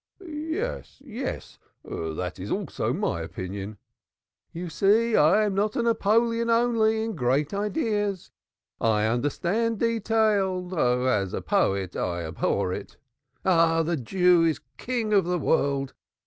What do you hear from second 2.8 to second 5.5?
my opinion." "You see I